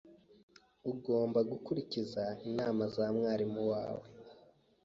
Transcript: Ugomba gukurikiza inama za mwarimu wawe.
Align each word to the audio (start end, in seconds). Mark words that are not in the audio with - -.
Ugomba 0.91 1.39
gukurikiza 1.51 2.23
inama 2.49 2.83
za 2.95 3.05
mwarimu 3.15 3.61
wawe. 3.71 4.05